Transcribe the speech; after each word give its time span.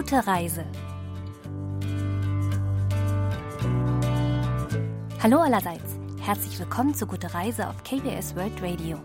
Gute 0.00 0.26
Reise. 0.26 0.64
Hallo 5.22 5.40
allerseits. 5.40 5.98
Herzlich 6.18 6.58
willkommen 6.58 6.94
zu 6.94 7.06
Gute 7.06 7.34
Reise 7.34 7.68
auf 7.68 7.84
KBS 7.84 8.34
World 8.34 8.62
Radio. 8.62 8.96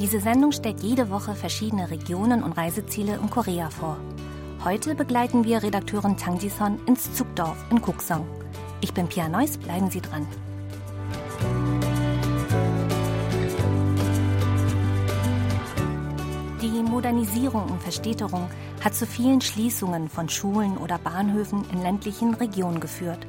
Diese 0.00 0.18
Sendung 0.18 0.50
stellt 0.50 0.80
jede 0.80 1.08
Woche 1.08 1.36
verschiedene 1.36 1.88
Regionen 1.88 2.42
und 2.42 2.50
Reiseziele 2.50 3.14
in 3.14 3.30
Korea 3.30 3.70
vor. 3.70 3.96
Heute 4.64 4.96
begleiten 4.96 5.44
wir 5.44 5.62
Redakteurin 5.62 6.16
Tang 6.16 6.40
Ji-son 6.40 6.84
ins 6.86 7.12
Zugdorf 7.12 7.64
in 7.70 7.80
Kuksong. 7.80 8.26
Ich 8.80 8.92
bin 8.92 9.06
Pia 9.06 9.28
Neuss, 9.28 9.56
bleiben 9.56 9.88
Sie 9.88 10.00
dran. 10.00 10.26
Die 16.60 16.82
Modernisierung 16.82 17.70
und 17.70 17.80
Verstädterung 17.80 18.48
hat 18.84 18.94
zu 18.94 19.06
vielen 19.06 19.40
Schließungen 19.40 20.10
von 20.10 20.28
Schulen 20.28 20.76
oder 20.76 20.98
Bahnhöfen 20.98 21.64
in 21.70 21.80
ländlichen 21.80 22.34
Regionen 22.34 22.80
geführt. 22.80 23.26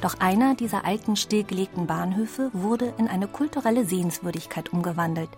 Doch 0.00 0.20
einer 0.20 0.54
dieser 0.54 0.86
alten 0.86 1.16
stillgelegten 1.16 1.86
Bahnhöfe 1.86 2.50
wurde 2.54 2.94
in 2.96 3.06
eine 3.06 3.28
kulturelle 3.28 3.84
Sehenswürdigkeit 3.84 4.72
umgewandelt. 4.72 5.28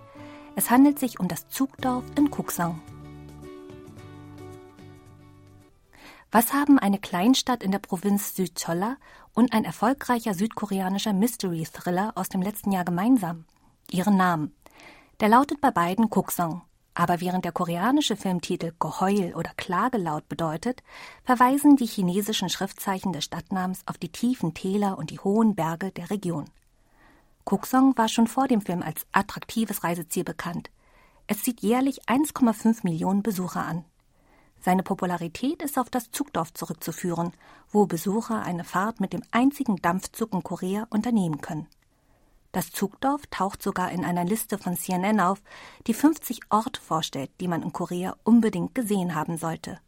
Es 0.55 0.71
handelt 0.71 1.01
sich 1.01 1.19
um 1.19 1.27
das 1.27 1.49
Zugdorf 1.49 2.05
in 2.17 2.31
Kuksang. 2.31 2.81
Was 6.31 6.53
haben 6.53 6.79
eine 6.79 6.99
Kleinstadt 6.99 7.65
in 7.65 7.73
der 7.73 7.79
Provinz 7.79 8.37
Südcholla 8.37 8.97
und 9.35 9.53
ein 9.53 9.65
erfolgreicher 9.65 10.35
südkoreanischer 10.35 11.13
Mystery-Thriller 11.13 12.13
aus 12.15 12.29
dem 12.29 12.43
letzten 12.43 12.71
Jahr 12.71 12.85
gemeinsam? 12.85 13.45
Ihren 13.91 14.17
Namen. 14.17 14.55
Der 15.21 15.29
lautet 15.29 15.61
bei 15.61 15.73
beiden 15.73 16.11
Kuksong. 16.11 16.63
Aber 16.99 17.21
während 17.21 17.45
der 17.45 17.53
koreanische 17.53 18.17
Filmtitel 18.17 18.73
Geheul 18.81 19.33
oder 19.37 19.53
Klagelaut 19.57 20.29
bedeutet, 20.29 20.83
verweisen 21.23 21.77
die 21.77 21.87
chinesischen 21.87 22.49
Schriftzeichen 22.49 23.13
des 23.13 23.23
Stadtnamens 23.23 23.83
auf 23.87 23.99
die 23.99 24.09
tiefen 24.09 24.53
Täler 24.53 24.99
und 24.99 25.11
die 25.11 25.21
hohen 25.21 25.55
Berge 25.55 25.93
der 25.93 26.11
Region. 26.11 26.47
Kuksong 27.45 27.97
war 27.97 28.09
schon 28.09 28.27
vor 28.27 28.49
dem 28.49 28.63
Film 28.63 28.83
als 28.83 29.07
attraktives 29.13 29.85
Reiseziel 29.85 30.25
bekannt. 30.25 30.71
Es 31.29 31.45
zieht 31.45 31.61
jährlich 31.61 32.03
1,5 32.09 32.81
Millionen 32.83 33.23
Besucher 33.23 33.65
an. 33.65 33.85
Seine 34.59 34.83
Popularität 34.83 35.63
ist 35.63 35.79
auf 35.79 35.91
das 35.91 36.11
Zugdorf 36.11 36.53
zurückzuführen, 36.53 37.31
wo 37.71 37.87
Besucher 37.87 38.43
eine 38.43 38.65
Fahrt 38.65 38.99
mit 38.99 39.13
dem 39.13 39.23
einzigen 39.31 39.77
Dampfzug 39.77 40.33
in 40.33 40.43
Korea 40.43 40.89
unternehmen 40.91 41.41
können. 41.41 41.69
Das 42.53 42.71
Zugdorf 42.73 43.23
taucht 43.31 43.63
sogar 43.63 43.91
in 43.93 44.05
einer 44.05 44.25
Liste 44.25 44.57
von 44.57 44.77
CNN 44.77 45.21
auf, 45.21 45.43
die 45.87 45.95
50 45.95 46.41
Orte 46.49 46.81
vorstellt, 46.81 47.31
die 47.41 47.49
man 47.49 47.63
in 47.63 47.73
Korea 47.73 48.17
unbedingt 48.25 48.75
gesehen 48.75 49.15
haben 49.15 49.37
sollte. 49.37 49.79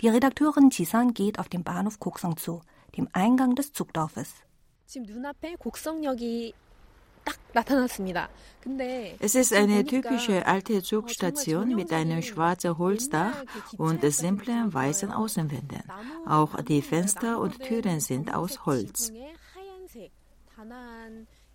Die 0.00 0.08
Redakteurin 0.08 0.70
Jisan 0.70 1.14
geht 1.14 1.38
auf 1.38 1.48
den 1.48 1.64
Bahnhof 1.64 1.98
Koksong 1.98 2.36
zu, 2.36 2.60
dem 2.96 3.08
Eingang 3.12 3.54
des 3.54 3.72
Zugdorfes. 3.72 4.34
Es 9.20 9.34
ist 9.34 9.52
eine 9.52 9.84
typische 9.84 10.46
alte 10.46 10.82
Zugstation 10.82 11.74
mit 11.74 11.92
einem 11.92 12.22
schwarzen 12.22 12.76
Holzdach 12.78 13.44
und 13.78 14.02
simplen 14.12 14.74
weißen 14.74 15.12
Außenwänden. 15.12 15.82
Auch 16.26 16.60
die 16.62 16.82
Fenster 16.82 17.38
und 17.38 17.60
Türen 17.60 18.00
sind 18.00 18.34
aus 18.34 18.66
Holz. 18.66 19.12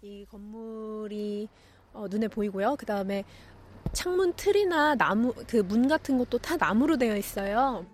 이 0.03 0.27
건물이 0.31 1.49
어, 1.93 2.07
눈에 2.09 2.29
보이고요. 2.29 2.77
그 2.77 2.87
다음에 2.87 3.25
창문 3.93 4.33
틀이나 4.35 4.95
나무 4.95 5.33
그 5.47 5.63
문 5.63 5.89
같은 5.89 6.19
것도 6.19 6.39
다 6.39 6.57
나무로 6.57 6.97
되어 6.97 7.17
있어요. 7.17 7.85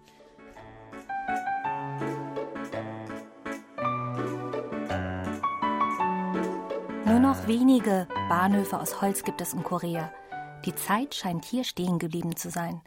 Nur 7.05 7.21
noch 7.21 7.47
wenige 7.47 8.07
Bahnhöfe 8.29 8.79
aus 8.79 9.01
Holz 9.01 9.25
gibt 9.25 9.41
es 9.41 9.55
in 9.55 9.63
Korea. 9.63 10.13
Die 10.65 10.75
Zeit 10.75 11.15
scheint 11.15 11.45
hier 11.45 11.65
stehen 11.65 11.99
geblieben 11.99 12.37
zu 12.37 12.51
sein. 12.51 12.81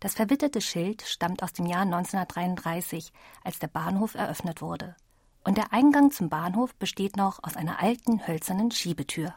Das 0.00 0.14
verwitterte 0.14 0.60
Schild 0.60 1.02
stammt 1.02 1.42
aus 1.42 1.52
dem 1.52 1.66
Jahr 1.66 1.82
1933, 1.82 3.12
als 3.44 3.58
der 3.58 3.68
Bahnhof 3.68 4.14
eröffnet 4.14 4.60
wurde 4.60 4.96
und 5.43 5.57
der 5.57 5.73
Eingang 5.73 6.11
zum 6.11 6.29
Bahnhof 6.29 6.75
besteht 6.75 7.17
noch 7.17 7.39
aus 7.43 7.55
einer 7.55 7.81
alten 7.81 8.27
hölzernen 8.27 8.71
Schiebetür. 8.71 9.33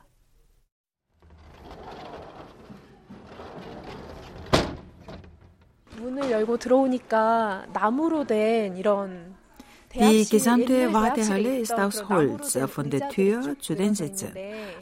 Die 9.96 10.28
gesamte 10.28 10.92
Wartehalle 10.92 11.58
ist 11.60 11.72
aus 11.72 12.08
Holz, 12.08 12.58
von 12.66 12.90
der 12.90 13.08
Tür 13.10 13.56
zu 13.60 13.74
den 13.74 13.94
Sitzen. 13.94 14.32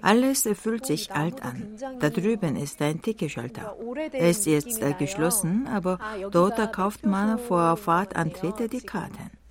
Alles 0.01 0.49
fühlt 0.55 0.87
sich 0.87 1.13
alt 1.13 1.43
an. 1.43 1.77
Da 2.01 2.09
drüben 2.09 2.57
ist 2.57 2.81
ein 2.81 3.03
Ticketschalter. 3.03 3.77
Er 4.13 4.31
ist 4.31 4.47
jetzt 4.47 4.81
geschlossen, 4.99 5.69
aber 5.69 5.99
dort 6.31 6.73
kauft 6.73 7.05
man 7.05 7.39
vor 7.39 7.77
Fahrtantritt 7.77 8.73
die 8.73 8.81
Karten. 8.81 9.42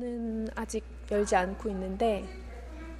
문은 0.00 0.48
아직 0.54 0.84
열지 1.10 1.36
않고 1.36 1.68
있는데 1.70 2.24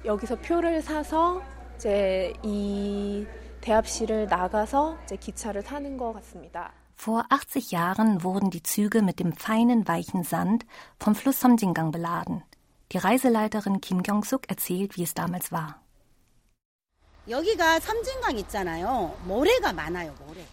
여기서 0.05 0.35
표를 0.37 0.81
사서 0.81 1.41
이제 1.75 2.33
이 2.43 3.25
대합실을 3.61 4.27
나가서 4.27 4.97
이제 5.03 5.15
기차를 5.15 5.63
타는 5.63 5.97
것 5.97 6.13
같습니다. 6.13 6.71
Vor 6.95 7.23
80 7.29 7.71
Jahren 7.71 8.23
wurden 8.23 8.51
die 8.51 8.61
Züge 8.61 9.01
mit 9.01 9.19
dem 9.19 9.33
feinen, 9.33 9.87
weichen 9.87 10.23
Sand 10.23 10.65
vom 10.99 11.15
Fluss 11.15 11.39
Somjingang 11.39 11.91
beladen. 11.91 12.43
Die 12.91 12.99
Reiseleiterin 12.99 13.81
Kim 13.81 14.03
Kyung-suk 14.03 14.47
erzählt, 14.49 14.97
wie 14.97 15.03
es 15.03 15.15
damals 15.15 15.51
war. 15.51 15.81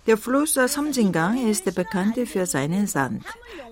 Der 0.06 0.18
Fluss 0.18 0.54
Samjingang 0.54 1.48
ist 1.48 1.74
bekannt 1.74 2.18
für 2.26 2.44
seinen 2.44 2.86
Sand. 2.86 3.24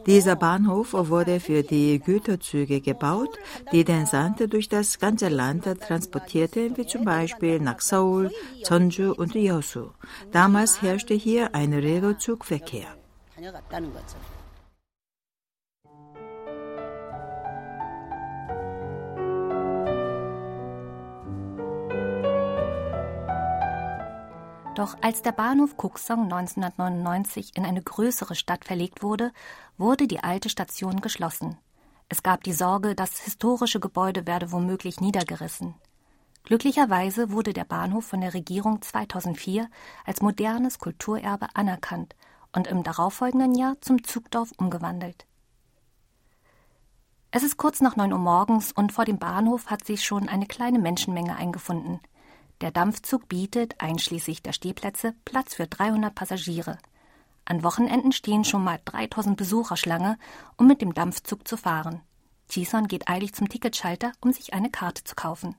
Dieser 0.07 0.35
Bahnhof 0.35 0.95
wurde 0.95 1.39
für 1.39 1.63
die 1.63 2.01
Güterzüge 2.01 2.81
gebaut, 2.81 3.39
die 3.71 3.85
den 3.85 4.07
Sand 4.07 4.51
durch 4.51 4.71
das 4.71 4.99
ganze 4.99 5.29
Land 5.29 5.65
transportierten, 5.87 6.75
wie 6.79 6.87
zum 6.87 7.05
Beispiel 7.05 7.61
nach 7.61 7.81
Seoul, 7.81 8.31
Jeonju 8.67 9.13
und 9.13 9.35
Yeosu. 9.35 9.91
Damals 10.33 10.81
herrschte 10.81 11.13
hier 11.13 11.55
ein 11.55 11.75
Regozugverkehr. 11.75 12.97
Doch 24.77 24.95
als 25.01 25.23
der 25.23 25.33
Bahnhof 25.33 25.79
Kuksong 25.79 26.25
1999 26.25 27.57
in 27.57 27.65
eine 27.65 27.81
größere 27.81 28.35
Stadt 28.35 28.67
verlegt 28.67 29.03
wurde, 29.03 29.33
wurde 29.79 30.07
die 30.07 30.21
alte 30.21 30.51
Station 30.51 31.01
geschlossen. 31.01 31.57
Es 32.11 32.23
gab 32.23 32.45
die 32.45 32.53
Sorge, 32.53 32.95
das 32.95 33.19
historische 33.19 33.81
Gebäude 33.81 34.27
werde 34.27 34.53
womöglich 34.53 35.01
niedergerissen. 35.01 35.77
Glücklicherweise 36.45 37.31
wurde 37.33 37.55
der 37.55 37.65
Bahnhof 37.65 38.05
von 38.05 38.21
der 38.21 38.35
Regierung 38.35 38.83
2004 38.83 39.67
als 40.05 40.21
modernes 40.21 40.79
Kulturerbe 40.79 41.47
anerkannt 41.55 42.15
und 42.53 42.67
im 42.67 42.83
darauffolgenden 42.83 43.55
Jahr 43.55 43.81
zum 43.81 44.05
Zugdorf 44.05 44.53
umgewandelt. 44.59 45.27
Es 47.31 47.43
ist 47.43 47.57
kurz 47.57 47.81
nach 47.81 47.97
neun 47.97 48.13
Uhr 48.13 48.19
morgens 48.19 48.73
und 48.73 48.93
vor 48.93 49.07
dem 49.07 49.19
Bahnhof 49.19 49.69
hat 49.69 49.87
sich 49.87 50.05
schon 50.05 50.29
eine 50.29 50.47
kleine 50.47 50.79
Menschenmenge 50.79 51.35
eingefunden. 51.35 51.99
Der 52.62 52.72
Dampfzug 52.72 53.28
bietet, 53.28 53.76
einschließlich 53.80 54.44
der 54.44 54.54
Stehplätze, 54.54 55.16
Platz 55.26 55.56
für 55.56 55.68
300 55.68 56.14
Passagiere. 56.14 56.78
An 57.46 57.64
Wochenenden 57.64 58.12
stehen 58.12 58.44
schon 58.44 58.64
mal 58.64 58.80
3000 58.86 59.36
Besucher 59.36 59.78
Schlange, 59.78 60.18
um 60.58 60.68
mit 60.68 60.82
dem 60.82 60.94
Dampfzug 60.94 61.48
zu 61.48 61.58
fahren. 61.58 62.02
Jison 62.50 62.88
geht 62.88 63.10
eilig 63.10 63.34
zum 63.34 63.50
Ticketschalter, 63.50 64.12
um 64.22 64.32
sich 64.32 64.54
eine 64.54 64.70
Karte 64.70 65.04
zu 65.04 65.16
kaufen. 65.16 65.56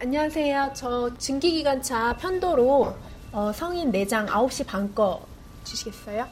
안녕하세요. 0.00 0.72
저 0.74 1.16
증기기관차 1.16 2.14
편도로 2.18 2.94
성인 3.54 3.90
4장 3.90 4.26
9시 4.26 4.66
반거 4.66 5.26
주시겠어요? 5.64 6.26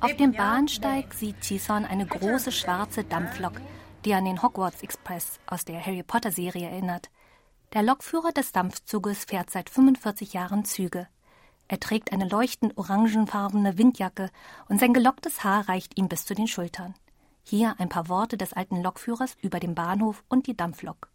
Auf 0.00 0.16
dem 0.16 0.32
Bahnsteig 0.32 1.14
sieht 1.14 1.42
Jison 1.42 1.86
eine 1.86 2.04
große 2.04 2.52
schwarze 2.52 3.04
Dampflok, 3.04 3.60
die 4.04 4.12
an 4.12 4.24
den 4.24 4.42
Hogwarts 4.42 4.82
Express 4.82 5.40
aus 5.46 5.64
der 5.64 5.80
Harry 5.84 6.02
Potter 6.02 6.32
Serie 6.32 6.68
erinnert. 6.68 7.08
Der 7.73 7.83
Lokführer 7.83 8.31
des 8.31 8.53
Dampfzuges 8.53 9.25
fährt 9.25 9.49
seit 9.49 9.69
45 9.69 10.33
Jahren 10.33 10.63
Züge. 10.63 11.07
Er 11.67 11.79
trägt 11.81 12.13
eine 12.13 12.27
leuchtend 12.27 12.77
orangenfarbene 12.77 13.77
Windjacke 13.77 14.29
und 14.69 14.79
sein 14.79 14.93
gelocktes 14.93 15.43
Haar 15.43 15.67
reicht 15.67 15.97
ihm 15.97 16.07
bis 16.07 16.23
zu 16.25 16.33
den 16.33 16.47
Schultern. 16.47 16.95
Hier 17.43 17.75
ein 17.77 17.89
paar 17.89 18.07
Worte 18.07 18.37
des 18.37 18.53
alten 18.53 18.81
Lokführers 18.81 19.35
über 19.41 19.59
den 19.59 19.75
Bahnhof 19.75 20.23
und 20.29 20.47
die 20.47 20.55
Dampflok. 20.55 21.09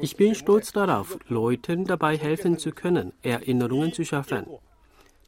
Ich 0.00 0.16
bin 0.16 0.34
stolz 0.34 0.72
darauf, 0.72 1.18
Leuten 1.28 1.84
dabei 1.84 2.16
helfen 2.16 2.58
zu 2.58 2.72
können, 2.72 3.12
Erinnerungen 3.22 3.92
zu 3.92 4.04
schaffen. 4.06 4.46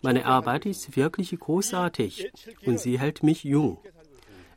Meine 0.00 0.25
Arbeit 0.25 0.64
ist 0.64 0.96
wirklich 0.96 1.38
großartig 1.38 2.31
und 2.64 2.79
sie 2.79 2.99
hält 2.99 3.23
mich 3.23 3.44
jung. 3.44 3.79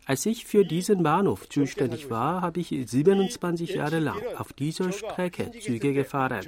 Als 0.08 0.26
ich 0.26 0.46
für 0.46 0.64
diesen 0.64 1.04
Bahnhof 1.04 1.50
zuständig 1.50 2.10
war, 2.10 2.42
habe 2.42 2.62
ich 2.62 2.70
27 2.70 3.72
Jahre 3.72 4.00
lang 4.00 4.22
auf 4.38 4.54
dieser 4.54 4.94
Strecke 4.94 5.52
Züge 5.60 5.92
gefahren. 5.92 6.48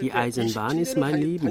Die 0.00 0.12
Eisenbahn 0.12 0.76
ist 0.76 0.96
mein 0.96 1.14
Leben. 1.14 1.48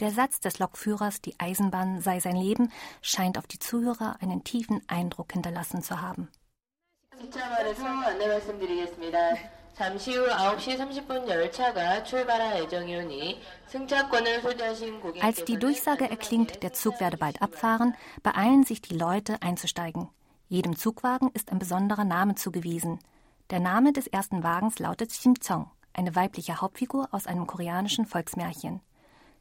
Der 0.00 0.10
Satz 0.10 0.40
des 0.40 0.58
Lokführers, 0.58 1.22
die 1.22 1.40
Eisenbahn 1.40 2.02
sei 2.02 2.20
sein 2.20 2.36
Leben, 2.36 2.70
scheint 3.00 3.38
auf 3.38 3.46
die 3.46 3.58
Zuhörer 3.58 4.18
einen 4.20 4.44
tiefen 4.44 4.82
Eindruck 4.86 5.32
hinterlassen 5.32 5.82
zu 5.82 6.02
haben. 6.02 6.28
잠시 9.75 10.15
후 10.15 10.27
9시 10.27 10.77
30분 10.77 11.27
열차가 11.27 12.03
출발할 12.03 12.63
예정이오니 12.63 13.41
승차권을 13.67 14.41
소지하신 14.41 14.99
고객 15.01 15.23
Als 15.23 15.43
die 15.45 15.57
Durchsage 15.57 16.09
erklingt, 16.09 16.61
der 16.61 16.73
Zug 16.73 16.99
werde 16.99 17.17
bald 17.17 17.41
abfahren, 17.41 17.95
beeilen 18.21 18.63
sich 18.63 18.81
die 18.81 18.95
Leute 18.95 19.41
einzusteigen. 19.41 20.09
Jedem 20.49 20.75
Zugwagen 20.75 21.31
ist 21.33 21.51
ein 21.51 21.59
besonderer 21.59 22.03
Name 22.03 22.35
zugewiesen. 22.35 22.99
Der 23.49 23.59
Name 23.59 23.93
des 23.93 24.07
ersten 24.07 24.43
Wagens 24.43 24.79
lautet 24.79 25.13
Shimchong, 25.13 25.71
eine 25.93 26.15
weibliche 26.15 26.61
Hauptfigur 26.61 27.07
aus 27.11 27.25
einem 27.25 27.47
koreanischen 27.47 28.05
Volksmärchen. 28.05 28.81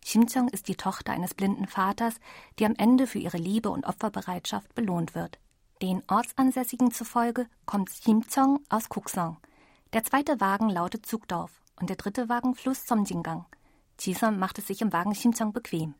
Shimchong 0.04 0.48
ist 0.48 0.68
die 0.68 0.76
Tochter 0.76 1.12
eines 1.12 1.34
blinden 1.34 1.66
Vaters, 1.66 2.14
die 2.58 2.64
am 2.64 2.74
Ende 2.76 3.06
für 3.06 3.18
ihre 3.18 3.36
Liebe 3.36 3.70
und 3.70 3.86
Opferbereitschaft 3.86 4.74
belohnt 4.74 5.14
wird. 5.14 5.38
Den 5.82 6.02
Ortsansässigen 6.08 6.92
zufolge 6.92 7.46
kommt 7.66 7.90
Shimchong 7.90 8.60
aus 8.68 8.88
Kuksong. 8.88 9.36
Der 9.94 10.04
zweite 10.04 10.40
Wagen 10.40 10.70
lautet 10.70 11.06
Zugdorf 11.06 11.60
und 11.80 11.88
der 11.90 11.96
dritte 11.96 12.28
Wagen 12.28 12.54
Fluss 12.54 12.86
Somjingang. 12.86 13.46
Jisom 13.98 14.38
macht 14.38 14.58
es 14.58 14.66
sich 14.66 14.80
im 14.82 14.92
Wagen 14.92 15.14
Shimchong 15.14 15.52
bequem. 15.52 15.94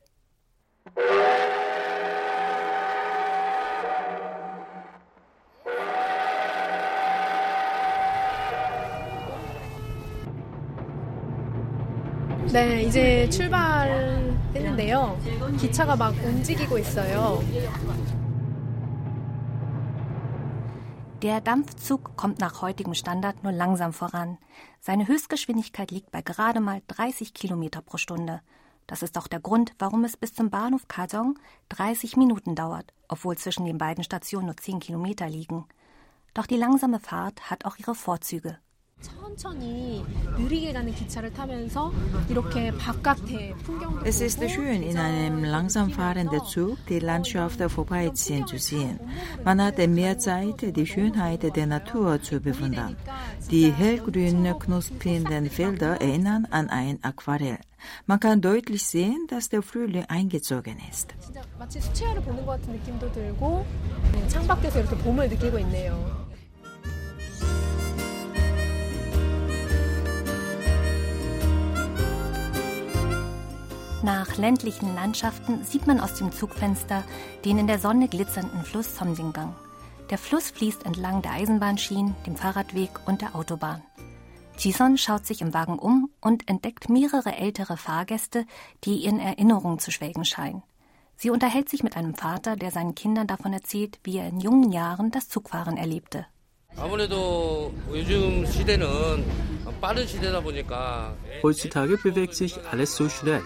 네, 12.53 12.82
이제 12.82 13.31
출발했는데요. 13.31 15.17
기차가 15.61 15.94
막 15.94 16.12
움직이고 16.25 16.79
있어요. 16.79 17.41
Der 21.25 21.42
Dampfzug 21.42 22.16
kommt 22.18 22.38
nach 22.38 22.62
heutigem 22.62 22.94
Standard 22.94 23.42
nur 23.42 23.51
langsam 23.51 23.94
voran. 23.94 24.38
Seine 24.80 25.07
Höchstgeschwindigkeit 25.07 25.89
liegt 25.89 26.12
bei 26.12 26.22
gerade 26.22 26.60
mal 26.60 26.83
30 26.88 27.33
Kilometer 27.33 27.81
pro 27.81 27.98
Stunde. 27.98 28.42
Das 28.86 29.01
ist 29.01 29.18
auch 29.18 29.25
der 29.25 29.39
Grund, 29.39 29.74
warum 29.80 30.04
es 30.04 30.18
bis 30.18 30.36
zum 30.36 30.51
Bahnhof 30.51 30.88
Kajong 30.88 31.39
30 31.69 32.16
Minuten 32.16 32.54
dauert, 32.54 32.94
obwohl 33.07 33.39
zwischen 33.39 33.66
den 33.66 33.80
beiden 33.80 34.04
Stationen 34.04 34.45
nur 34.45 34.57
10 34.57 34.80
Kilometer 34.80 35.27
liegen. 35.27 35.66
Doch 36.36 36.45
die 36.45 36.57
langsame 36.57 37.00
Fahrt 37.00 37.50
hat 37.50 37.66
auch 37.66 37.78
ihre 37.78 37.95
Vorzüge. 37.95 38.60
Es 44.05 44.21
ist 44.21 44.50
schön, 44.50 44.82
in 44.82 44.99
einem 44.99 45.44
langsam 45.44 45.91
fahrenden 45.91 46.44
Zug 46.44 46.77
die 46.88 46.99
Landschaft 46.99 47.61
vorbeiziehen 47.71 48.47
zu 48.47 48.59
sehen. 48.59 49.00
Man 49.44 49.62
hat 49.62 49.79
mehr 49.79 50.19
Zeit, 50.19 50.77
die 50.77 50.87
Schönheit 50.87 51.56
der 51.56 51.67
Natur 51.67 52.21
zu 52.21 52.41
bewundern. 52.41 52.97
Die 53.50 53.73
hellgrünen, 53.73 54.59
knusprigen 54.59 55.49
Felder 55.49 56.00
erinnern 56.00 56.47
an 56.50 56.69
ein 56.69 56.99
Aquarell. 57.03 57.59
Man 58.06 58.21
kann 58.21 58.43
deutlich 58.43 58.85
sehen, 58.85 59.27
dass 59.29 59.49
der 59.49 59.62
Frühling 59.62 60.05
eingezogen 60.09 60.77
ist. 60.91 61.15
마치 61.59 61.81
수채화를 61.81 62.23
보는 62.23 62.44
것 62.44 62.61
같은 62.61 62.73
느낌도 62.73 63.12
들고 63.12 63.65
창밖에서 64.29 64.81
이렇게 64.81 64.97
봄을 64.99 65.29
느끼고 65.31 65.59
있네요. 65.61 66.13
Nach 74.06 74.38
ländlichen 74.38 74.94
Landschaften 74.94 75.63
sieht 75.63 75.88
man 75.88 76.00
aus 76.00 76.13
dem 76.13 76.31
Zugfenster 76.31 77.04
den 77.44 77.57
in 77.57 77.66
der 77.66 77.80
Sonne 77.80 78.07
glitzernden 78.07 78.62
Fluss 78.62 78.96
Somsingang. 78.96 79.56
Der 80.12 80.19
Fluss 80.19 80.52
fließt 80.52 80.86
entlang 80.86 81.24
der 81.24 81.31
Eisenbahnschienen, 81.31 82.13
dem 82.28 82.36
Fahrradweg 82.36 82.92
und 83.07 83.24
der 83.24 83.36
Autobahn. 83.36 83.81
Jison 84.60 85.00
schaut 85.00 85.25
sich 85.25 85.42
im 85.42 85.56
Wagen 85.56 85.80
um 85.80 86.12
und 86.22 86.48
entdeckt 86.48 86.88
mehrere 86.88 87.36
ältere 87.36 87.78
Fahrgäste, 87.78 88.46
die 88.84 89.06
in 89.06 89.19
Erinnerung 89.19 89.80
zu 89.80 89.90
schwelgen 89.90 90.24
scheinen. 90.24 90.62
Sie 91.18 91.31
unterhält 91.31 91.69
sich 91.69 91.81
mit 91.81 91.98
einem 91.98 92.13
Vater, 92.13 92.56
der 92.56 92.69
seinen 92.69 92.94
Kindern 92.94 93.25
davon 93.25 93.54
erzählt, 93.54 93.98
wie 94.04 94.19
er 94.19 94.28
in 94.28 94.40
jungen 94.40 94.72
Jahren 94.72 95.10
das 95.10 95.30
Zugfahren 95.30 95.78
erlebte. 95.78 96.28
Heutzutage 101.42 101.98
bewegt 101.98 102.36
sich 102.36 102.60
alles 102.69 102.96
so 102.96 103.10
schnell. 103.10 103.42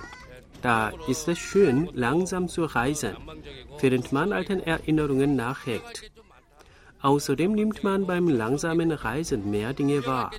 Da 0.61 0.91
ist 1.07 1.27
es 1.27 1.37
schön, 1.37 1.89
langsam 1.93 2.47
zu 2.49 2.65
reisen, 2.65 3.15
während 3.79 4.11
man 4.11 4.33
alten 4.33 4.59
Erinnerungen 4.59 5.35
nachhängt. 5.35 6.11
Außerdem 7.01 7.53
nimmt 7.53 7.83
man 7.83 8.05
beim 8.05 8.27
langsamen 8.27 8.91
Reisen 8.91 9.49
mehr 9.49 9.73
Dinge 9.73 10.05
wahr. 10.05 10.31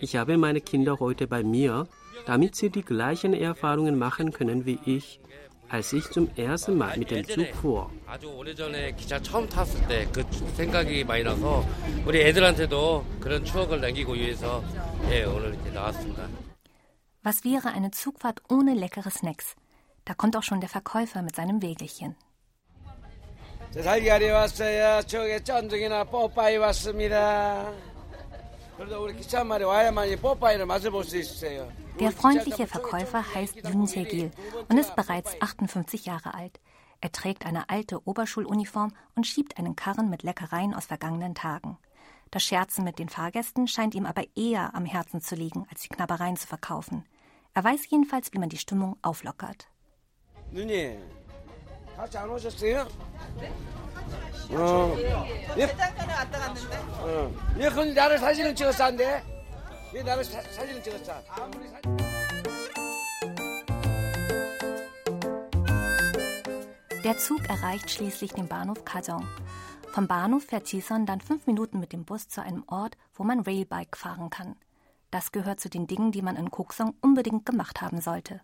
Ich 0.00 0.16
habe 0.16 0.36
meine 0.36 0.60
Kinder 0.60 0.98
heute 0.98 1.28
bei 1.28 1.44
mir, 1.44 1.86
damit 2.26 2.56
sie 2.56 2.70
die 2.70 2.82
gleichen 2.82 3.34
Erfahrungen 3.34 3.98
machen 3.98 4.32
können 4.32 4.66
wie 4.66 4.80
ich, 4.84 5.20
als 5.68 5.92
ich 5.92 6.10
zum 6.10 6.28
ersten 6.36 6.76
Mal 6.76 6.98
mit 6.98 7.12
dem 7.12 7.24
Zug 7.26 7.46
fuhr. 7.54 7.90
Was 17.22 17.44
wäre 17.44 17.68
eine 17.68 17.90
Zugfahrt 17.90 18.42
ohne 18.48 18.72
leckere 18.72 19.10
Snacks? 19.10 19.54
Da 20.06 20.14
kommt 20.14 20.36
auch 20.36 20.42
schon 20.42 20.60
der 20.60 20.70
Verkäufer 20.70 21.20
mit 21.20 21.36
seinem 21.36 21.60
Wägelchen. 21.60 22.16
Der 32.00 32.12
freundliche 32.12 32.66
Verkäufer 32.66 33.34
heißt 33.34 33.56
Yun 33.56 33.86
Segil 33.86 34.30
und 34.68 34.78
ist 34.78 34.96
bereits 34.96 35.36
58 35.40 36.06
Jahre 36.06 36.32
alt. 36.32 36.58
Er 37.02 37.12
trägt 37.12 37.44
eine 37.44 37.68
alte 37.68 38.06
Oberschuluniform 38.06 38.94
und 39.14 39.26
schiebt 39.26 39.58
einen 39.58 39.76
Karren 39.76 40.08
mit 40.08 40.22
Leckereien 40.22 40.74
aus 40.74 40.86
vergangenen 40.86 41.34
Tagen. 41.34 41.76
Das 42.30 42.44
Scherzen 42.44 42.84
mit 42.84 43.00
den 43.00 43.08
Fahrgästen 43.08 43.66
scheint 43.66 43.94
ihm 43.94 44.06
aber 44.06 44.22
eher 44.36 44.74
am 44.74 44.84
Herzen 44.84 45.20
zu 45.20 45.34
liegen, 45.34 45.66
als 45.70 45.82
die 45.82 45.88
Knabbereien 45.88 46.36
zu 46.36 46.46
verkaufen. 46.46 47.04
Er 47.54 47.64
weiß 47.64 47.90
jedenfalls, 47.90 48.32
wie 48.32 48.38
man 48.38 48.48
die 48.48 48.58
Stimmung 48.58 48.96
auflockert. 49.02 49.66
Der 67.02 67.18
Zug 67.18 67.48
erreicht 67.48 67.90
schließlich 67.90 68.32
den 68.32 68.46
Bahnhof 68.46 68.84
Kazong. 68.84 69.26
Vom 69.91 70.07
Bahnhof 70.07 70.43
fährt 70.43 70.67
Chison 70.67 71.05
dann 71.05 71.21
fünf 71.21 71.47
Minuten 71.47 71.79
mit 71.79 71.93
dem 71.93 72.03
Bus 72.03 72.27
zu 72.27 72.41
einem 72.41 72.63
Ort, 72.67 72.97
wo 73.13 73.23
man 73.23 73.39
Railbike 73.39 73.95
fahren 73.95 74.29
kann. 74.29 74.55
Das 75.09 75.31
gehört 75.31 75.61
zu 75.61 75.69
den 75.69 75.87
Dingen, 75.87 76.11
die 76.11 76.21
man 76.21 76.35
in 76.35 76.51
Koksong 76.51 76.93
unbedingt 77.01 77.45
gemacht 77.45 77.81
haben 77.81 78.01
sollte. 78.01 78.41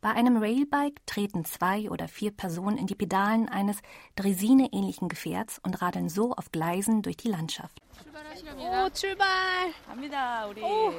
Bei 0.00 0.10
einem 0.10 0.36
Railbike 0.36 1.04
treten 1.06 1.44
zwei 1.44 1.90
oder 1.90 2.06
vier 2.06 2.30
Personen 2.30 2.78
in 2.78 2.86
die 2.86 2.94
Pedalen 2.94 3.48
eines 3.48 3.78
Dresine-ähnlichen 4.14 5.08
Gefährts 5.08 5.58
und 5.64 5.82
radeln 5.82 6.08
so 6.08 6.32
auf 6.32 6.52
Gleisen 6.52 7.02
durch 7.02 7.16
die 7.16 7.28
Landschaft. 7.28 7.80
Oh, 8.56 8.88
출발! 8.90 9.72
갑니다, 9.86 10.46
우리. 10.46 10.62
Oh. 10.62 10.92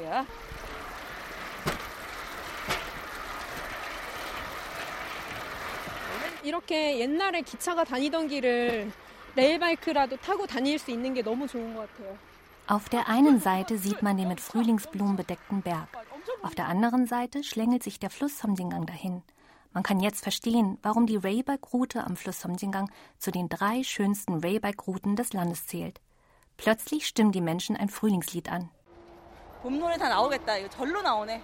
이렇게 6.44 7.00
옛날에 7.00 7.42
기차가 7.42 7.84
다니던 7.84 8.27
길을 8.27 8.92
레일바이크라도 9.36 10.18
타고 10.18 10.48
다닐 10.48 10.80
수 10.80 10.92
있는 10.92 11.13
게 11.13 11.22
너무 11.22 11.48
좋은 11.48 11.75
것 11.75 11.88
같아요. 11.92 12.18
Auf 12.68 12.89
der 12.89 13.08
einen 13.08 13.39
Seite 13.39 13.77
sieht 13.77 14.01
man 14.01 14.18
den 14.18 14.27
mit 14.27 14.42
Frühlingsblumen 14.42 15.16
bedeckten 15.16 15.62
Berg. 15.62 15.88
Auf 16.42 16.54
der 16.54 16.68
anderen 16.68 17.06
Seite 17.06 17.44
schlängelt 17.44 17.84
sich 17.84 18.00
der 18.00 18.10
Fluss 18.10 18.38
Somsingang 18.39 18.86
dahin. 18.86 19.24
Man 19.74 19.84
kann 19.84 20.00
jetzt 20.00 20.24
verstehen, 20.24 20.77
warum 20.82 21.06
die 21.06 21.18
Raybike-Route 21.18 22.04
am 22.04 22.16
Fluss 22.16 22.42
Somjingang 22.42 22.89
zu 23.20 23.32
den 23.32 23.48
drei 23.48 23.84
schönsten 23.84 24.44
Raybike-Routen 24.44 25.16
des 25.16 25.34
Landes 25.34 25.68
zählt. 25.68 26.01
Plötzlich 26.58 27.06
stimmen 27.08 27.32
die 27.32 27.42
Menschen 27.42 27.77
ein 27.77 27.89
Frühlingslied 27.89 28.50
an. 28.50 28.70
봄노래 29.62 29.98
다 29.98 30.08
나오겠다. 30.10 30.58
이거 30.58 30.70
절로 30.70 31.01
나오네. 31.01 31.42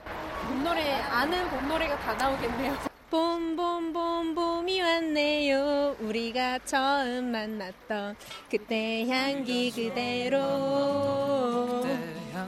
봄노래 0.48 1.02
아는 1.12 1.50
봄노래가 1.50 1.98
다 2.00 2.14
나오겠네요. 2.14 2.78
봄봄봄 3.10 3.56
봄이 3.56 3.58
왔네요. 3.58 3.77
우리가 6.08 6.60
처음 6.66 7.32
만났던 7.32 8.16
그때 8.50 9.08
향기 9.08 9.72
그대로 9.72 10.40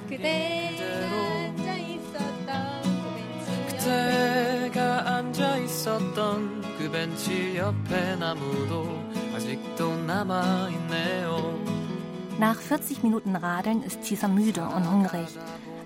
그대 0.09 0.75
앉아 1.11 1.77
있었던 1.77 2.81
그대가 3.67 5.15
앉아 5.17 5.57
있었던 5.57 6.61
그 6.77 6.91
벤치 6.91 7.57
옆에 7.57 8.15
나무도 8.15 9.03
아직도 9.35 9.95
남아 10.03 10.69
있네요. 10.69 11.59
Nach 12.37 12.59
40 12.59 13.03
Minuten 13.03 13.35
Radeln 13.35 13.83
ist 13.83 14.01
Tisa 14.01 14.27
müde 14.27 14.61
und 14.61 14.89
hungrig. 14.89 15.27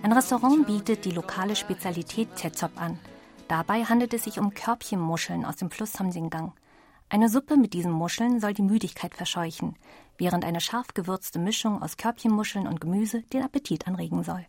Ein 0.02 0.14
Restaurant 0.14 0.66
bietet 0.66 1.06
die 1.06 1.12
lokale 1.12 1.56
Spezialität 1.56 2.36
Tetschop 2.36 2.72
an. 2.76 2.98
Dabei 3.48 3.84
handelt 3.84 4.14
es 4.14 4.24
sich 4.24 4.40
um 4.40 4.54
Körbchenmuscheln 4.54 5.46
aus 5.46 5.58
dem 5.58 5.70
Fluss 5.70 5.94
Samsingang. 5.94 6.54
Eine 7.14 7.28
Suppe 7.28 7.58
mit 7.58 7.74
diesen 7.74 7.92
Muscheln 7.92 8.40
soll 8.40 8.54
die 8.54 8.62
Müdigkeit 8.62 9.16
verscheuchen, 9.16 9.76
während 10.18 10.46
eine 10.46 10.62
scharf 10.62 10.94
gewürzte 10.94 11.40
Mischung 11.40 11.82
aus 11.82 11.98
Körbchenmuscheln 11.98 12.68
und 12.68 12.80
Gemüse 12.80 13.24
den 13.34 13.44
Appetit 13.44 13.88
anregen 13.88 14.24
soll. 14.24 14.46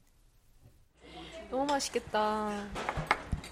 너무 1.50 1.64
맛있겠다. 1.66 2.50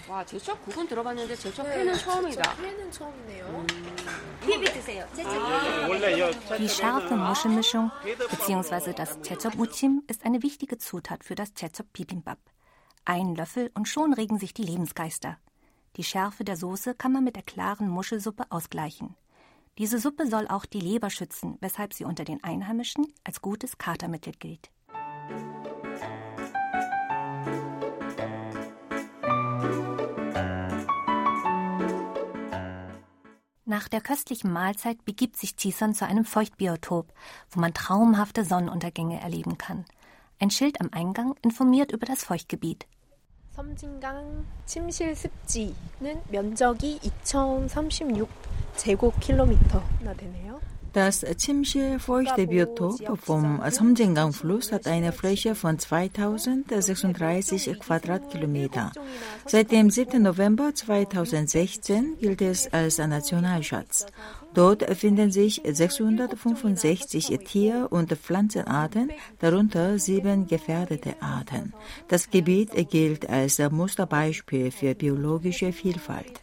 와 0.09 0.25
제첩 0.25 0.65
국은 0.65 0.87
들어봤는데 0.89 1.37
제첩 1.37 1.67
회는 1.67 1.95
처음이다. 1.95 2.57
회는 2.57 2.91
처음이네요. 2.93 3.67
비비 4.47 4.65
드세요. 4.73 5.07
제첩 5.15 5.33
Die 6.59 6.69
scharfe 6.69 7.17
Muschelmischung 7.17 7.91
bzw. 8.31 8.93
das 8.95 9.21
Cecop 9.23 9.57
Muchim 9.57 10.03
ist 10.07 10.25
eine 10.25 10.43
wichtige 10.43 10.79
Zutat 10.79 11.25
für 11.25 11.35
das 11.35 11.53
Cecop 11.55 11.93
Bibimbap. 11.93 12.39
Ein 13.05 13.35
Löffel 13.35 13.71
und 13.75 13.89
schon 13.89 14.13
regen 14.15 14.39
sich 14.39 14.55
die 14.55 14.63
Lebensgeister. 14.63 15.39
Die 15.96 16.04
Schärfe 16.04 16.44
der 16.44 16.58
Soße 16.58 16.96
kann 16.96 17.12
man 17.12 17.24
mit 17.24 17.36
der 17.36 17.44
klaren 17.44 17.88
Muschelsuppe 17.88 18.46
ausgleichen. 18.50 19.16
Diese 19.78 20.00
Suppe 20.00 20.28
soll 20.28 20.48
auch 20.48 20.66
die 20.66 20.80
Leber 20.80 21.10
schützen, 21.10 21.58
weshalb 21.62 21.94
sie 21.94 22.04
unter 22.04 22.26
den 22.26 22.44
Einheimischen 22.44 23.08
als 23.24 23.42
gutes 23.42 23.78
Katermittel 23.78 24.34
gilt. 24.34 24.70
Nach 33.66 33.88
der 33.88 34.02
köstlichen 34.02 34.52
Mahlzeit 34.52 35.04
begibt 35.06 35.38
sich 35.38 35.56
Tisan 35.56 35.96
zu 35.96 36.06
einem 36.06 36.26
Feuchtbiotop, 36.26 37.12
wo 37.50 37.60
man 37.60 37.74
traumhafte 37.74 38.46
Sonnenuntergänge 38.46 39.20
erleben 39.20 39.58
kann. 39.58 39.86
Ein 40.40 40.52
Schild 40.52 40.82
am 40.82 40.90
Eingang 40.92 41.36
informiert 41.42 41.92
über 41.92 42.06
das 42.06 42.24
Feuchtgebiet. 42.24 42.86
섬진강 43.59 44.47
침실 44.67 45.17
습지는 45.17 46.23
면적이 46.31 47.01
2036 47.25 48.29
제곱킬로미터나 48.77 50.15
되네요. 50.15 50.61
Das 50.93 51.25
Chimchil 51.37 51.99
feuchte 51.99 52.47
Biotop 52.47 53.19
vom 53.21 53.61
Somjingang-Fluss 53.71 54.73
hat 54.73 54.87
eine 54.87 55.13
Fläche 55.13 55.55
von 55.55 55.79
2036 55.79 57.79
Quadratkilometer. 57.79 58.93
Seit 59.47 59.71
dem 59.71 59.91
7. 59.91 60.23
November 60.23 60.75
2016 60.75 62.17
gilt 62.19 62.41
es 62.41 62.73
als 62.73 62.99
ein 63.01 63.11
Nationalschatz. 63.11 64.07
Dort 64.54 64.84
finden 64.96 65.32
sich 65.32 65.62
665 65.66 67.40
Tier- 67.46 67.88
und 67.90 68.14
Pflanzenarten, 68.14 69.12
darunter 69.40 69.98
sieben 69.98 70.46
gefährdete 70.48 71.16
Arten. 71.22 71.74
Das 72.08 72.30
Gebiet 72.30 72.72
gilt 72.90 73.28
als 73.30 73.58
Musterbeispiel 73.58 74.72
für 74.72 74.94
biologische 74.94 75.74
Vielfalt. 75.74 76.42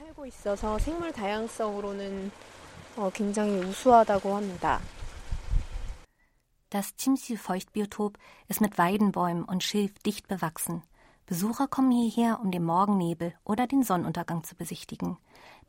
Das 6.71 6.95
Chimsi-Feuchtbiotop 6.97 8.19
ist 8.49 8.61
mit 8.61 8.79
Weidenbäumen 8.79 9.45
und 9.45 9.62
Schilf 9.62 9.99
dicht 10.00 10.29
bewachsen. 10.29 10.83
Besucher 11.29 11.67
kommen 11.67 11.91
hierher, 11.91 12.39
um 12.39 12.51
den 12.51 12.63
Morgennebel 12.63 13.34
oder 13.44 13.65
den 13.65 13.82
Sonnenuntergang 13.82 14.44
zu 14.44 14.55
besichtigen. 14.55 15.17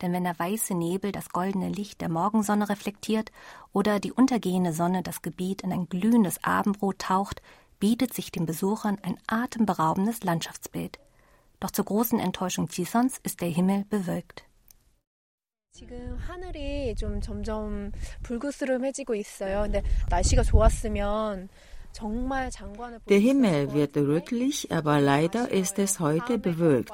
Denn 0.03 0.13
wenn 0.13 0.25
der 0.25 0.39
weiße 0.39 0.75
Nebel 0.75 1.13
das 1.13 1.31
goldene 1.31 1.71
Licht 1.71 2.03
der 2.03 2.11
Morgensonne 2.11 2.69
reflektiert 2.69 3.33
oder 3.73 3.99
die 3.99 4.13
untergehende 4.13 4.75
Sonne 4.75 5.03
das 5.03 5.23
Gebiet 5.23 5.63
in 5.63 5.73
ein 5.73 5.89
glühendes 5.89 6.45
Abendrot 6.45 6.99
taucht, 6.99 7.41
bietet 7.79 8.13
sich 8.13 8.31
den 8.31 8.45
Besuchern 8.45 8.99
ein 9.03 9.17
atemberaubendes 9.27 10.23
Landschaftsbild. 10.25 10.99
Doch 11.61 11.71
zur 11.71 11.87
großen 11.87 12.21
Enttäuschung 12.21 12.69
Chisons 12.69 13.19
ist 13.23 13.41
der 13.41 13.49
Himmel 13.49 13.85
bewölkt. 13.89 14.45
지금 15.73 16.17
하늘이 16.17 16.95
좀 16.95 17.21
점점 17.21 17.93
불그스름해지고 18.23 19.15
있어요. 19.15 19.65
근데 19.65 19.83
날씨가 20.09 20.43
좋았으면 20.43 21.51
정말 21.51 21.51
장관을 21.51 21.70
Der 23.09 23.19
Himmel 23.19 23.73
wird 23.73 23.97
rötlich, 23.97 24.71
aber 24.71 25.01
leider 25.01 25.51
ist 25.51 25.79
es 25.79 25.99
heute 25.99 26.39
bewölkt. 26.39 26.93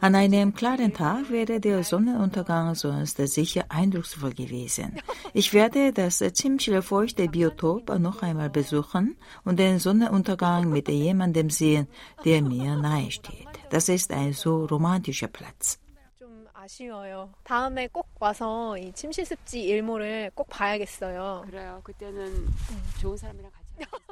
An 0.00 0.14
einem 0.14 0.54
klaren 0.54 0.92
Tag 0.92 1.30
wäre 1.30 1.60
der 1.60 1.82
Sonnenuntergang 1.82 2.74
sonst 2.74 3.16
sicher 3.16 3.64
eindrucksvoll 3.70 4.34
gewesen. 4.34 5.00
Ich 5.32 5.54
werde 5.54 5.92
das 5.92 6.18
Chimchil 6.18 6.82
feuchte 6.82 7.26
Biotop 7.28 7.98
noch 7.98 8.22
einmal 8.22 8.50
besuchen 8.50 9.16
und 9.44 9.58
den 9.58 9.78
Sonnenuntergang 9.78 10.68
mit 10.68 10.88
jemandem 10.88 11.48
sehen, 11.48 11.88
der 12.24 12.42
mir 12.42 12.76
nahe 12.76 13.10
steht. 13.10 13.48
Das 13.70 13.88
ist 13.88 14.12
ein 14.12 14.34
so 14.34 14.66
romantischer 14.66 15.28
Platz. 15.28 15.78
좀 16.18 16.46
아쉬워요. 16.52 17.32
다음에 17.44 17.88
꼭 17.88 18.06
와서 18.20 18.76
이 18.78 18.92
침실습지 18.92 19.62
일몰을 19.62 20.30
꼭 20.34 20.48
봐야겠어요. 20.48 21.44
그래요. 21.46 21.80
그때는 21.82 22.46
좋은 23.00 23.16
사람이랑 23.16 23.50
같이 23.50 23.90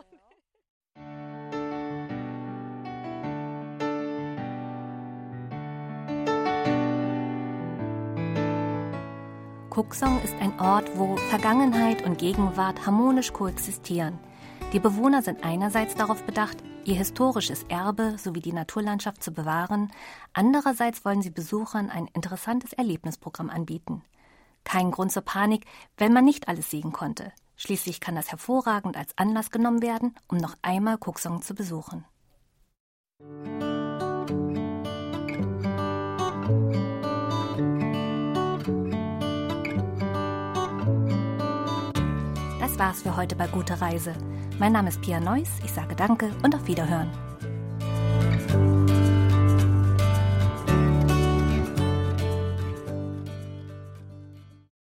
Kuxong 9.78 10.20
ist 10.24 10.34
ein 10.42 10.60
Ort, 10.60 10.90
wo 10.98 11.18
Vergangenheit 11.18 12.04
und 12.04 12.18
Gegenwart 12.18 12.88
harmonisch 12.88 13.32
koexistieren. 13.32 14.18
Die 14.74 14.80
Bewohner 14.80 15.22
sind 15.22 15.44
einerseits 15.44 15.94
darauf 15.94 16.24
bedacht, 16.24 16.58
ihr 16.84 16.96
historisches 16.96 17.64
Erbe 17.70 18.16
sowie 18.18 18.40
die 18.40 18.54
Naturlandschaft 18.54 19.24
zu 19.24 19.32
bewahren, 19.32 19.92
andererseits 20.34 21.06
wollen 21.06 21.22
sie 21.22 21.30
Besuchern 21.30 21.92
ein 21.92 22.08
interessantes 22.16 22.74
Erlebnisprogramm 22.74 23.52
anbieten. 23.52 24.02
Kein 24.64 24.90
Grund 24.90 25.12
zur 25.12 25.22
Panik, 25.22 25.66
wenn 25.96 26.12
man 26.12 26.26
nicht 26.26 26.48
alles 26.48 26.72
sehen 26.72 26.92
konnte. 26.92 27.32
Schließlich 27.58 28.00
kann 28.00 28.16
das 28.16 28.32
hervorragend 28.32 28.96
als 28.96 29.18
Anlass 29.18 29.52
genommen 29.52 29.82
werden, 29.82 30.16
um 30.28 30.38
noch 30.38 30.56
einmal 30.62 30.98
Kuksong 30.98 31.42
zu 31.42 31.56
besuchen. 31.56 32.06
Das 42.60 42.78
war's 42.78 43.02
für 43.02 43.18
heute 43.18 43.36
bei 43.36 43.48
Gute 43.48 43.82
Reise. 43.82 44.14
Mein 44.60 44.72
Name 44.72 44.90
ist 44.90 45.02
Pia 45.02 45.20
Neuss, 45.20 45.50
ich 45.64 45.72
sage 45.72 45.96
Danke 45.96 46.32
und 46.44 46.54
auf 46.56 46.68
Wiederhören. 46.68 47.27